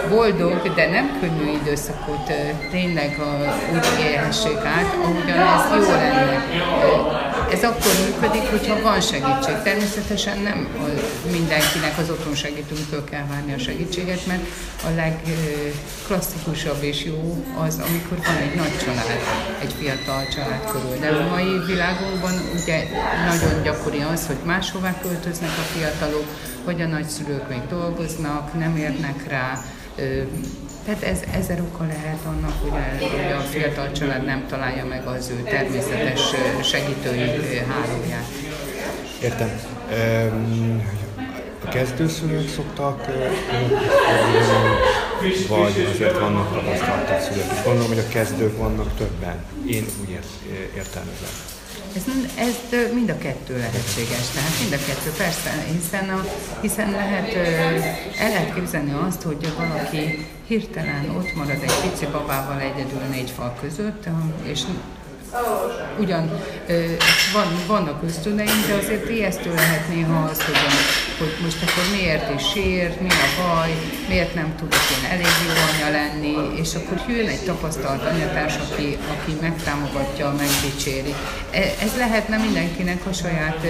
[0.09, 2.33] boldog, de nem könnyű időszakot
[2.71, 3.21] tényleg
[3.73, 7.34] úgy élhessék át, ahogyan ez jó lenne.
[7.55, 9.55] Ez akkor működik, hogyha van segítség.
[9.63, 10.69] Természetesen nem
[11.31, 14.43] mindenkinek az otthon segítőnktől kell várni a segítséget, mert
[14.87, 19.21] a legklasszikusabb és jó az, amikor van egy nagy család,
[19.63, 20.99] egy fiatal család körül.
[21.01, 22.87] De a mai világunkban ugye
[23.29, 26.27] nagyon gyakori az, hogy máshová költöznek a fiatalok,
[26.65, 29.65] hogy a nagyszülők még dolgoznak, nem érnek rá,
[30.85, 35.31] tehát ez ezer oka lehet annak, hogy a, a fiatal család nem találja meg az
[35.31, 36.21] ő természetes
[36.63, 37.19] segítői
[37.69, 38.29] hálóját.
[39.23, 39.51] Értem.
[41.65, 43.07] A kezdőszülők szoktak
[45.49, 47.65] vagy azért vannak tapasztaltabb szülők.
[47.65, 49.45] Gondolom, hogy a kezdők vannak többen.
[49.67, 50.19] Én úgy
[50.77, 51.63] értelmezem.
[51.97, 52.03] Ez,
[52.35, 52.55] ez
[52.95, 56.25] mind a kettő lehetséges, tehát mind a kettő persze, hiszen, a,
[56.61, 57.35] hiszen lehet,
[58.19, 63.57] el lehet képzelni azt, hogy valaki hirtelen ott marad egy pici babával egyedül négy fal
[63.61, 64.09] között,
[64.43, 64.61] és
[65.99, 66.31] ugyan
[67.33, 70.57] van, vannak ösztöneim, de azért ijesztő lehet néha az, hogy,
[71.19, 73.71] hogy most akkor miért is sír, mi a baj,
[74.09, 78.97] miért nem tudok én elég jó anya lenni, és akkor jön egy tapasztalt anyatárs, aki,
[79.15, 81.15] aki megtámogatja, megdicséri.
[81.51, 83.61] E, ez lehetne mindenkinek a saját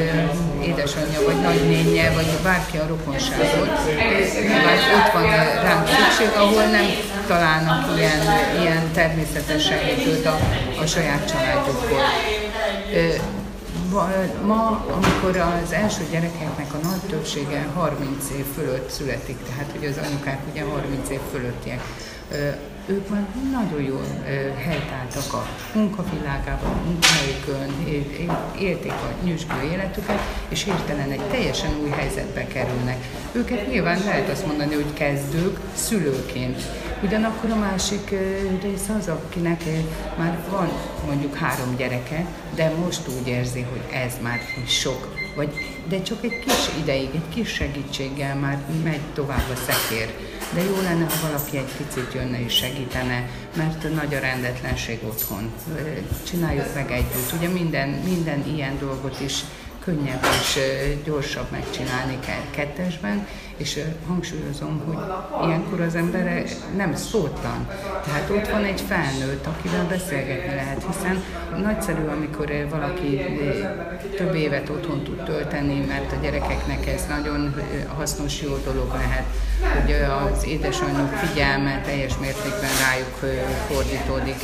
[0.63, 3.71] édesanyja, vagy nagynénye, vagy bárki a rokonságot.
[4.41, 5.27] Nyilván ott van
[5.63, 6.87] ránk szükség, ahol nem
[7.27, 8.21] találnak ilyen,
[8.61, 10.39] ilyen természetes segítőt a,
[10.81, 12.01] a saját családjukból.
[14.47, 20.07] Ma, amikor az első gyerekeknek a nagy többsége 30 év fölött születik, tehát hogy az
[20.07, 21.81] anyukák ugye 30 év fölöttiek,
[22.87, 24.05] ők már nagyon jól
[24.57, 27.87] helytáltak a munkavilágában, a munkahelyükön,
[28.59, 32.97] élték a nyüzsgő életüket, és hirtelen egy teljesen új helyzetbe kerülnek.
[33.33, 36.63] Őket nyilván lehet azt mondani, hogy kezdők szülőként.
[37.05, 38.11] Ugyanakkor a másik
[38.63, 39.63] rész az, akinek
[40.19, 40.69] már van
[41.07, 45.53] mondjuk három gyereke, de most úgy érzi, hogy ez már sok, vagy,
[45.89, 50.15] de csak egy kis ideig, egy kis segítséggel már megy tovább a szekér.
[50.55, 55.53] De jó lenne, ha valaki egy picit jönne és segítene, mert nagy a rendetlenség otthon.
[56.27, 57.33] Csináljuk meg együtt.
[57.39, 59.41] Ugye minden, minden ilyen dolgot is
[59.85, 60.59] könnyebb és
[61.05, 62.19] gyorsabb megcsinálni
[62.51, 64.99] kettesben, és hangsúlyozom, hogy
[65.47, 66.45] ilyenkor az ember
[66.77, 67.69] nem szótlan.
[68.05, 71.23] Tehát ott van egy felnőtt, akivel beszélgetni lehet, hiszen
[71.63, 73.21] nagyszerű, amikor valaki
[74.17, 77.55] több évet otthon tud tölteni, mert a gyerekeknek ez nagyon
[77.97, 79.25] hasznos, jó dolog lehet,
[79.81, 84.37] hogy az édesanyjuk figyelme teljes mértékben rájuk fordítódik.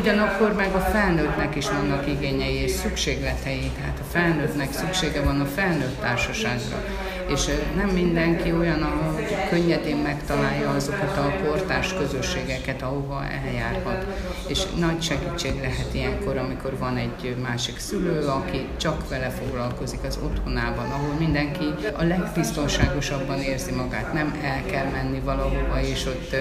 [0.00, 5.44] Ugyanakkor meg a felnőttnek is vannak igényei és szükségletei, tehát a felnőttnek szüksége van a
[5.44, 6.84] felnőtt társaságra
[7.28, 9.14] és nem mindenki olyan, ahol
[9.48, 14.06] könnyedén megtalálja azokat a portás közösségeket, ahova eljárhat.
[14.46, 20.18] És nagy segítség lehet ilyenkor, amikor van egy másik szülő, aki csak vele foglalkozik az
[20.24, 21.64] otthonában, ahol mindenki
[21.96, 24.12] a legbiztonságosabban érzi magát.
[24.12, 26.36] Nem el kell menni valahova, és ott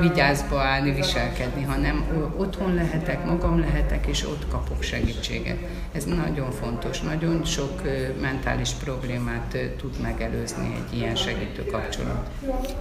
[0.00, 2.04] vigyázba állni, viselkedni, hanem
[2.36, 5.58] otthon lehetek, magam lehetek, és ott kapok segítséget.
[5.92, 7.82] Ez nagyon fontos, nagyon sok
[8.20, 11.95] mentális problémát tud megelőzni egy ilyen segítő kapcsolat.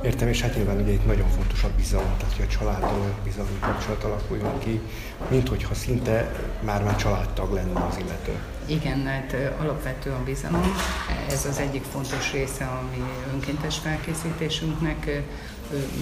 [0.02, 3.60] Értem, és hát nyilván ugye itt nagyon fontos a bizalom, tehát hogy a családdal bizalmi
[3.60, 4.82] kapcsolat alakuljon ki,
[5.28, 8.40] mint hogyha szinte már-már családtag lenne az illető.
[8.66, 10.76] Igen, hát alapvető a bizalom.
[11.30, 15.24] Ez az egyik fontos része a mi önkéntes felkészítésünknek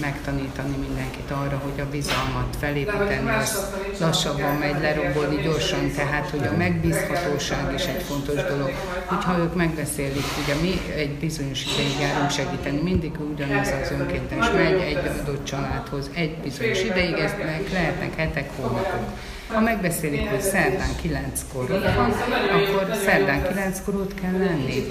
[0.00, 3.66] megtanítani mindenkit arra, hogy a bizalmat felépíteni, az
[4.00, 8.72] lassabban megy lerombolni gyorsan, tehát hogy a megbízhatóság is egy fontos dolog.
[9.04, 14.80] Hogyha ők megbeszélik, ugye mi egy bizonyos ideig járunk segíteni, mindig ugyanaz az önkéntes megy
[14.80, 17.36] egy adott családhoz egy bizonyos ideig, ezt
[17.72, 19.18] lehetnek hetek, hónapok.
[19.52, 24.82] Ha megbeszélik, hogy szerdán 9-kor ott van, akkor szerdán 9-kor ott kell lenni.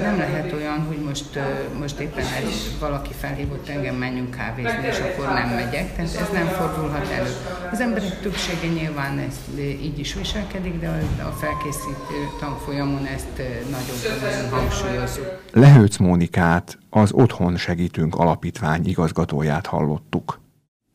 [0.00, 1.38] Nem lehet olyan, hogy most,
[1.78, 5.94] most éppen egy, valaki felhívott engem, menjünk kávézni, és akkor nem megyek.
[5.94, 7.30] Tehát ez nem fordulhat elő.
[7.72, 10.88] Az emberek többsége nyilván ezt így is viselkedik, de
[11.22, 15.40] a felkészítő tanfolyamon ezt nagyon hangsúlyozzuk.
[15.52, 20.40] Lehőc Mónikát, az Otthon Segítünk Alapítvány igazgatóját hallottuk.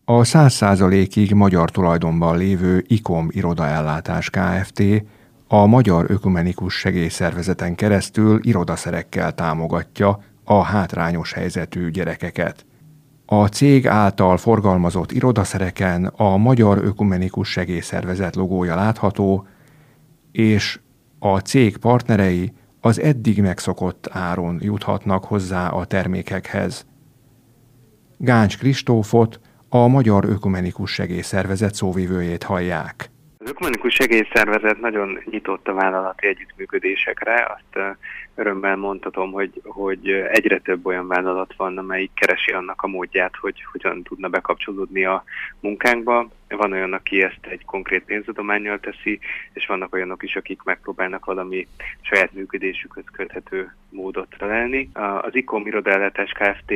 [0.10, 4.84] A 100%-ig magyar tulajdonban lévő IKOM irodaellátás Kft.
[5.48, 12.66] a Magyar Ökumenikus Segélyszervezeten keresztül irodaszerekkel támogatja a hátrányos helyzetű gyerekeket.
[13.26, 19.48] A cég által forgalmazott irodaszereken a Magyar Ökumenikus Segélyszervezet logója látható,
[20.32, 20.80] és
[21.20, 26.86] a cég partnerei az eddig megszokott áron juthatnak hozzá a termékekhez.
[28.18, 29.40] Gáncs Kristófot,
[29.70, 33.10] a Magyar Ökumenikus Segélyszervezet szóvivőjét hallják.
[33.38, 37.58] Az Ökumenikus Segélyszervezet nagyon nyitott a vállalati együttműködésekre.
[37.58, 37.98] Azt
[38.36, 43.64] örömmel mondhatom, hogy, hogy egyre több olyan vállalat van, amelyik keresi annak a módját, hogy
[43.72, 45.24] hogyan tudna bekapcsolódni a
[45.60, 46.30] munkánkba.
[46.48, 49.20] Van olyan, aki ezt egy konkrét pénzadományjal teszi,
[49.54, 51.68] és vannak olyanok is, akik megpróbálnak valami
[52.02, 54.90] saját működésükhöz köthető módot találni.
[55.22, 56.74] Az ICOM irodállatás Kft.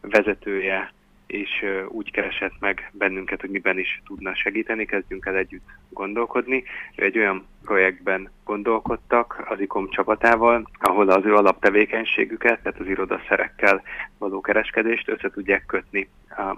[0.00, 0.92] vezetője
[1.30, 6.64] és úgy keresett meg bennünket, hogy miben is tudna segíteni, kezdjünk el együtt gondolkodni.
[6.94, 13.82] Egy olyan projektben gondolkodtak az ICOM csapatával, ahol az ő alaptevékenységüket, tehát az irodaszerekkel
[14.18, 16.08] való kereskedést össze tudják kötni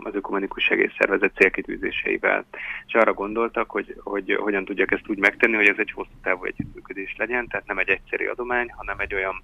[0.02, 2.44] az ökumenikus segélyszervezet célkitűzéseivel.
[2.87, 6.44] És arra gondoltak, hogy, hogy hogyan tudják ezt úgy megtenni, hogy ez egy hosszú távú
[6.44, 9.42] együttműködés legyen, tehát nem egy egyszerű adomány, hanem egy olyan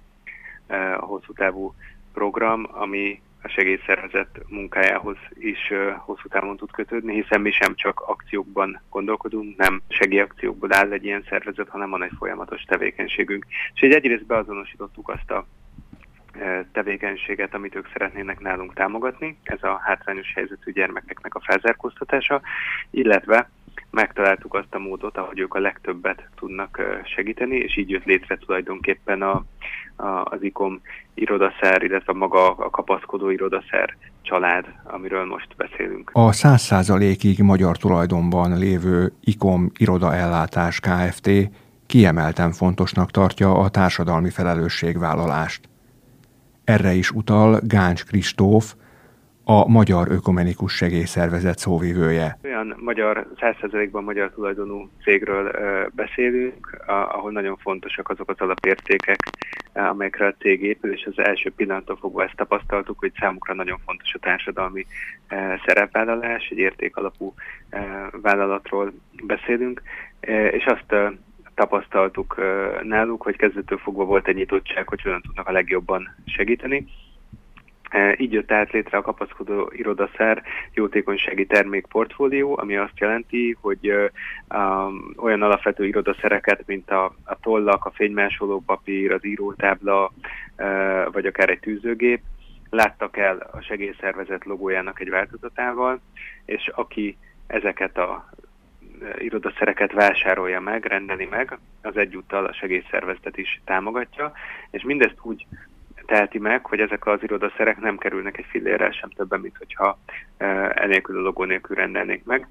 [0.97, 1.73] hosszú távú
[2.13, 8.81] program, ami a segélyszervezet munkájához is hosszú távon tud kötődni, hiszen mi sem csak akciókban
[8.89, 13.45] gondolkodunk, nem segélyakciókból áll egy ilyen szervezet, hanem van egy folyamatos tevékenységünk.
[13.73, 15.45] És egy egyrészt beazonosítottuk azt a
[16.71, 22.41] tevékenységet, amit ők szeretnének nálunk támogatni, ez a hátrányos helyzetű gyermekeknek a felzárkóztatása,
[22.91, 23.49] illetve
[23.89, 26.81] megtaláltuk azt a módot, ahogy ők a legtöbbet tudnak
[27.15, 29.43] segíteni, és így jött létre tulajdonképpen a,
[29.95, 30.81] a, az ICOM
[31.13, 36.09] irodaszer, illetve maga a kapaszkodó irodaszer család, amiről most beszélünk.
[36.13, 41.29] A 100%-ig magyar tulajdonban lévő ICOM irodaellátás Kft.
[41.85, 45.69] kiemelten fontosnak tartja a társadalmi felelősségvállalást.
[46.63, 48.73] Erre is utal Gáncs Kristóf,
[49.51, 52.39] a Magyar Ökumenikus Segélyszervezet szóvivője.
[52.43, 55.51] Olyan magyar, 100%-ban magyar tulajdonú cégről
[55.95, 59.17] beszélünk, ahol nagyon fontosak azok az alapértékek,
[59.73, 64.13] amelyekre a cég épül, és az első pillanattól fogva ezt tapasztaltuk, hogy számukra nagyon fontos
[64.13, 64.85] a társadalmi
[65.65, 67.33] szerepvállalás, egy értékalapú
[68.11, 69.81] vállalatról beszélünk,
[70.51, 71.15] és azt
[71.55, 72.35] tapasztaltuk
[72.83, 76.85] náluk, hogy kezdettől fogva volt egy nyitottság, hogy hogyan tudnak a legjobban segíteni.
[78.17, 83.93] Így jött át létre a kapaszkodó irodaszer jótékonysági termékportfólió, ami azt jelenti, hogy
[85.15, 90.11] olyan alapvető irodaszereket, mint a, a tollak, a fénymásoló papír, az írótábla,
[90.57, 92.21] uh, vagy akár egy tűzőgép,
[92.69, 95.99] láttak el a segélyszervezet logójának egy változatával,
[96.45, 98.29] és aki ezeket a
[99.17, 104.31] irodaszereket vásárolja meg, rendeli meg, az egyúttal a segélyszervezetet is támogatja,
[104.71, 105.45] és mindezt úgy
[106.09, 109.99] teheti meg, hogy ezek az irodaszerek nem kerülnek egy fillérrel sem többen, mint hogyha
[110.73, 112.47] enélkül a logó nélkül rendelnék meg.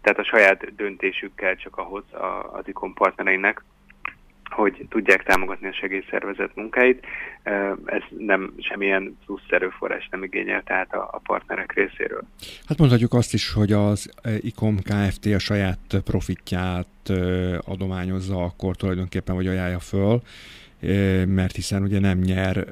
[0.00, 2.04] Tehát a saját döntésükkel csak ahhoz
[2.52, 3.64] az ikon partnereinek,
[4.50, 7.06] hogy tudják támogatni a segélyszervezet munkáit.
[7.84, 12.22] Ez nem semmilyen plusz erőforrás nem igényel tehát a, a partnerek részéről.
[12.66, 15.26] Hát mondhatjuk azt is, hogy az ICOM Kft.
[15.26, 17.10] a saját profitját
[17.60, 20.20] adományozza, akkor tulajdonképpen vagy ajánlja föl,
[21.26, 22.66] mert hiszen ugye nem nyer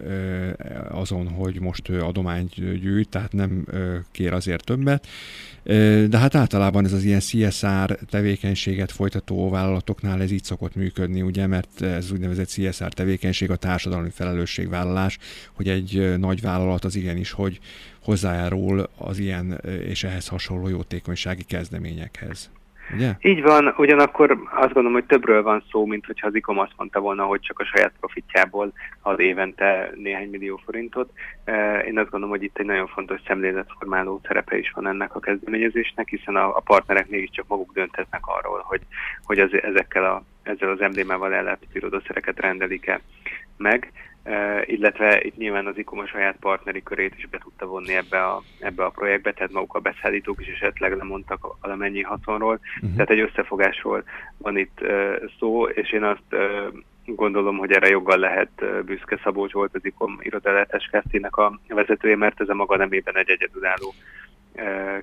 [0.91, 3.67] azon, hogy most adományt gyűjt, tehát nem
[4.11, 5.07] kér azért többet.
[6.09, 11.47] De hát általában ez az ilyen CSR tevékenységet folytató vállalatoknál ez így szokott működni, ugye,
[11.47, 15.19] mert ez úgynevezett CSR tevékenység a társadalmi felelősségvállalás,
[15.53, 17.61] hogy egy nagy vállalat az igenis, hogy
[18.01, 22.51] hozzájárul az ilyen és ehhez hasonló jótékonysági kezdeményekhez.
[22.93, 23.11] Ugye?
[23.21, 27.01] Így van, ugyanakkor azt gondolom, hogy többről van szó, mint hogyha az ICOM azt mondta
[27.01, 31.11] volna, hogy csak a saját profitjából ad évente néhány millió forintot.
[31.87, 36.09] Én azt gondolom, hogy itt egy nagyon fontos szemléletformáló szerepe is van ennek a kezdeményezésnek,
[36.09, 38.81] hiszen a, a partnerek mégiscsak maguk dönthetnek arról, hogy,
[39.23, 43.01] hogy az, ezekkel a, ezzel az emblémával ellátott irodaszereket rendelik-e
[43.57, 43.93] meg
[44.65, 48.43] illetve itt nyilván az ICOM a saját partneri körét is be tudta vonni ebbe a,
[48.59, 52.93] ebbe a projektbe, tehát maguk a beszállítók is esetleg lemondtak valamennyi haszonról, uh-huh.
[52.93, 54.05] tehát egy összefogásról
[54.39, 54.81] van itt
[55.39, 56.37] szó, és én azt
[57.07, 60.91] gondolom, hogy erre joggal lehet büszke Szabolcs volt az ICOM irodalátás
[61.33, 63.95] a vezetője, mert ez a maga nemében egy egyedülálló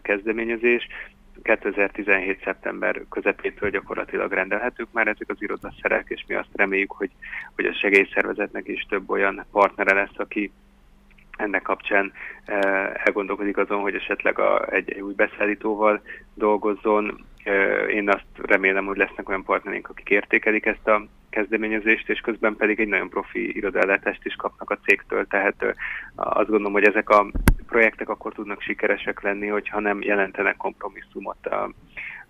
[0.02, 0.88] kezdeményezés.
[1.44, 2.42] 2017.
[2.44, 7.12] szeptember közepétől gyakorlatilag rendelhetők már ezek az irodaszerek, és mi azt reméljük, hogy,
[7.56, 10.52] hogy a segélyszervezetnek is több olyan partnere lesz, aki
[11.38, 12.14] ennek kapcsán
[12.94, 16.02] elgondolkodik azon, hogy esetleg a, egy, egy új beszállítóval
[16.34, 17.26] dolgozzon.
[17.90, 22.80] Én azt remélem, hogy lesznek olyan partnereink, akik értékelik ezt a kezdeményezést, és közben pedig
[22.80, 25.76] egy nagyon profi irodaellátást is kapnak a cégtől, tehát
[26.16, 27.32] azt gondolom, hogy ezek a
[27.68, 31.50] projektek akkor tudnak sikeresek lenni, hogyha nem jelentenek kompromisszumot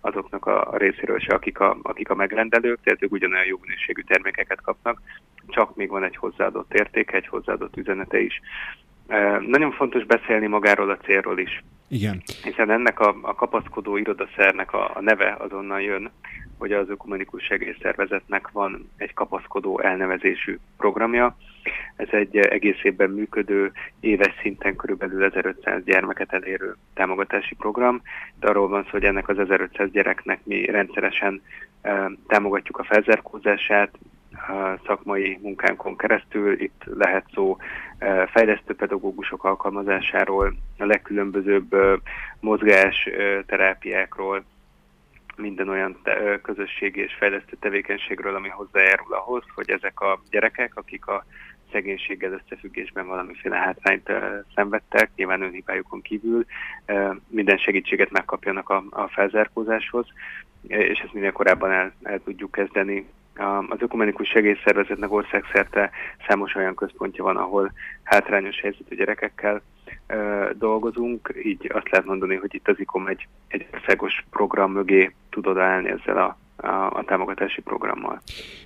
[0.00, 4.60] azoknak a részéről se, akik a, akik a megrendelők, tehát ők ugyanolyan jó minőségű termékeket
[4.60, 5.00] kapnak,
[5.48, 8.40] csak még van egy hozzáadott értéke, egy hozzáadott üzenete is.
[9.46, 11.62] Nagyon fontos beszélni magáról a célról is.
[11.88, 12.22] Igen.
[12.42, 16.10] Hiszen ennek a, a kapaszkodó irodaszernek a, a neve azonnal jön,
[16.58, 21.36] hogy az Ökumenikus Segélyszervezetnek van egy kapaszkodó elnevezésű programja.
[21.96, 28.02] Ez egy egész évben működő, éves szinten körülbelül 1500 gyermeket elérő támogatási program.
[28.40, 31.42] De arról van szó, hogy ennek az 1500 gyereknek mi rendszeresen
[31.82, 33.90] e, támogatjuk a felzárkózását,
[34.86, 36.60] szakmai munkánkon keresztül.
[36.60, 37.56] Itt lehet szó
[37.98, 41.98] e, fejlesztő pedagógusok alkalmazásáról, a legkülönbözőbb e,
[42.40, 44.44] mozgás e, terápiákról,
[45.36, 46.00] minden olyan
[46.42, 51.24] közösségi és fejlesztő tevékenységről, ami hozzájárul ahhoz, hogy ezek a gyerekek, akik a
[51.72, 54.10] szegénységgel összefüggésben valamiféle hátrányt
[54.54, 56.44] szenvedtek, nyilván önhibájukon kívül,
[57.28, 60.06] minden segítséget megkapjanak a, a felzárkózáshoz,
[60.66, 63.06] és ezt minél korábban el, el tudjuk kezdeni.
[63.68, 65.90] Az Ökumenikus Segélyszervezetnek országszerte
[66.26, 69.62] számos olyan központja van, ahol hátrányos helyzetű gyerekekkel
[70.52, 75.46] dolgozunk, így azt lehet mondani, hogy itt az IKOM egy, egy országos program mögé tud
[75.46, 78.20] odaállni ezzel a, a, a támogatási programmal.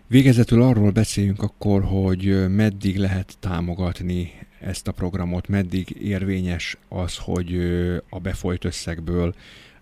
[0.07, 7.57] Végezetül arról beszéljünk akkor, hogy meddig lehet támogatni ezt a programot, meddig érvényes az, hogy
[8.11, 9.35] a befolyt összegből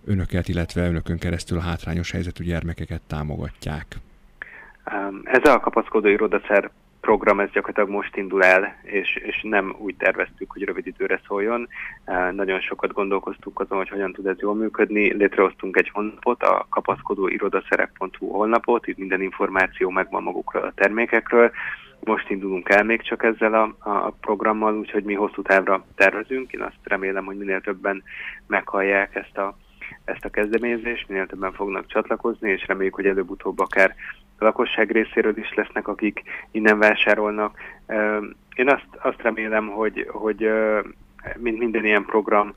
[0.04, 3.86] önöket, illetve önökön keresztül a hátrányos helyzetű gyermekeket támogatják.
[5.24, 6.70] Ez a kapaszkodó irodaszer
[7.04, 11.68] program, ez gyakorlatilag most indul el, és, és nem úgy terveztük, hogy rövid időre szóljon.
[12.32, 15.12] Nagyon sokat gondolkoztunk azon, hogy hogyan tud ez jól működni.
[15.12, 21.50] Létrehoztunk egy honlapot, a kapaszkodó irodaszerek.hu honlapot, itt minden információ megvan magukról a termékekről.
[22.00, 26.52] Most indulunk el még csak ezzel a, a programmal, úgyhogy mi hosszú távra tervezünk.
[26.52, 28.02] Én azt remélem, hogy minél többen
[28.46, 29.56] meghallják ezt a
[30.04, 33.94] ezt a kezdeményezést, minél többen fognak csatlakozni, és reméljük, hogy előbb-utóbb akár
[34.38, 37.58] a lakosság részéről is lesznek, akik innen vásárolnak.
[38.54, 40.50] Én azt, azt remélem, hogy, hogy
[41.36, 42.54] mint minden ilyen program,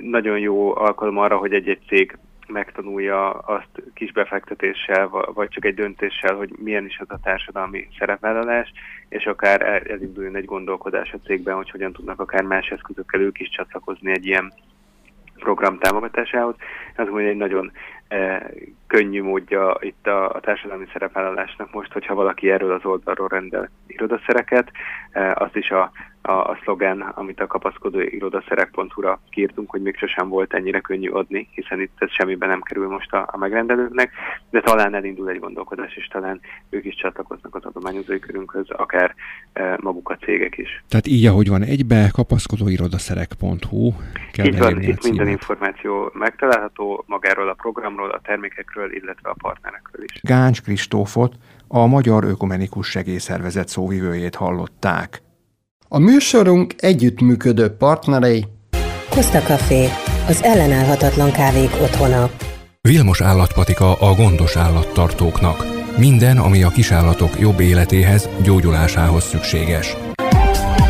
[0.00, 2.18] nagyon jó alkalom arra, hogy egy-egy cég
[2.48, 8.72] megtanulja azt kis befektetéssel, vagy csak egy döntéssel, hogy milyen is az a társadalmi szerepvállalás,
[9.08, 13.48] és akár elinduljon egy gondolkodás a cégben, hogy hogyan tudnak akár más eszközökkel ők is
[13.48, 14.52] csatlakozni egy ilyen
[15.38, 16.54] program támogatásához.
[16.96, 17.72] Ez mondja egy nagyon
[18.08, 18.40] eh,
[18.86, 24.70] könnyű módja itt a, a társadalmi szerepvállalásnak most, hogyha valaki erről az oldalról rendel irodaszereket,
[25.10, 25.90] eh, azt is a
[26.26, 31.48] a, a szlogen, amit a kapaszkodó irodaszerek.hu-ra kiírtunk, hogy még sosem volt ennyire könnyű adni,
[31.54, 34.10] hiszen itt ez semmiben nem kerül most a, a megrendelőknek,
[34.50, 39.14] de talán elindul egy gondolkodás, és talán ők is csatlakoznak az adományozói körünkhöz, akár
[39.52, 40.84] e, maguk a cégek is.
[40.88, 43.92] Tehát így, ahogy van egybe, kapaszkodó irodaszerek.hu.
[44.32, 50.04] Kell így van, itt minden információ megtalálható magáról a programról, a termékekről, illetve a partnerekről
[50.04, 50.20] is.
[50.22, 51.34] Gáncs Kristófot,
[51.68, 55.22] a Magyar Ökumenikus Segélyszervezet szóvivőjét hallották.
[55.94, 58.44] A műsorunk együttműködő partnerei
[59.08, 59.88] Costa Café,
[60.28, 62.30] az ellenállhatatlan kávék otthona.
[62.80, 65.66] Vilmos állatpatika a gondos állattartóknak.
[65.98, 69.96] Minden, ami a kisállatok jobb életéhez, gyógyulásához szükséges.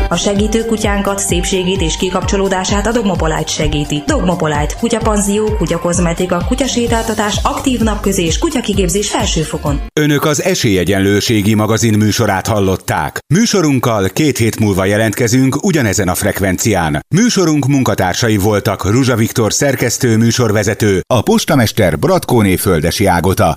[0.09, 4.03] A segítő kutyánkat, szépségét és kikapcsolódását a Dogmopolite segíti.
[4.07, 9.81] Dogmopolite, kutyapanzió, kutyakozmetika, kutyasétáltatás, aktív napközés, kutyakigépzés felsőfokon.
[9.99, 13.19] Önök az Esélyegyenlőségi magazin műsorát hallották.
[13.33, 17.05] Műsorunkkal két hét múlva jelentkezünk ugyanezen a frekvencián.
[17.15, 23.53] Műsorunk munkatársai voltak Ruzsa Viktor szerkesztő műsorvezető, a postamester Bratkóné Földesi Ágota.